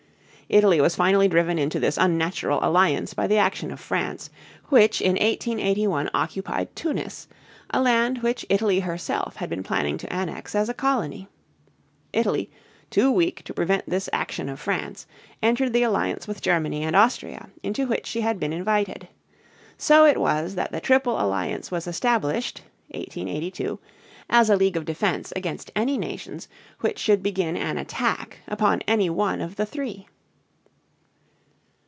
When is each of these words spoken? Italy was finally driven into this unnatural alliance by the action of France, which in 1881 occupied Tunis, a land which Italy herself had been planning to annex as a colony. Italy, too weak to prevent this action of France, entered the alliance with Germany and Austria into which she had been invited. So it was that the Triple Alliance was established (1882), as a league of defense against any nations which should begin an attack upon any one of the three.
Italy 0.51 0.81
was 0.81 0.97
finally 0.97 1.29
driven 1.29 1.57
into 1.57 1.79
this 1.79 1.95
unnatural 1.97 2.59
alliance 2.61 3.13
by 3.13 3.25
the 3.25 3.37
action 3.37 3.71
of 3.71 3.79
France, 3.79 4.29
which 4.67 4.99
in 4.99 5.11
1881 5.13 6.09
occupied 6.13 6.75
Tunis, 6.75 7.29
a 7.69 7.79
land 7.81 8.17
which 8.17 8.45
Italy 8.49 8.81
herself 8.81 9.37
had 9.37 9.49
been 9.49 9.63
planning 9.63 9.97
to 9.97 10.11
annex 10.11 10.53
as 10.53 10.67
a 10.67 10.73
colony. 10.73 11.29
Italy, 12.11 12.51
too 12.89 13.09
weak 13.09 13.45
to 13.45 13.53
prevent 13.53 13.89
this 13.89 14.09
action 14.11 14.49
of 14.49 14.59
France, 14.59 15.07
entered 15.41 15.71
the 15.71 15.83
alliance 15.83 16.27
with 16.27 16.41
Germany 16.41 16.83
and 16.83 16.97
Austria 16.97 17.47
into 17.63 17.87
which 17.87 18.05
she 18.05 18.19
had 18.19 18.37
been 18.37 18.51
invited. 18.51 19.07
So 19.77 20.03
it 20.05 20.19
was 20.19 20.55
that 20.55 20.73
the 20.73 20.81
Triple 20.81 21.17
Alliance 21.21 21.71
was 21.71 21.87
established 21.87 22.59
(1882), 22.89 23.79
as 24.29 24.49
a 24.49 24.57
league 24.57 24.75
of 24.75 24.83
defense 24.83 25.31
against 25.33 25.71
any 25.77 25.97
nations 25.97 26.49
which 26.81 26.99
should 26.99 27.23
begin 27.23 27.55
an 27.55 27.77
attack 27.77 28.39
upon 28.49 28.81
any 28.81 29.09
one 29.09 29.39
of 29.39 29.55
the 29.55 29.65
three. 29.65 30.07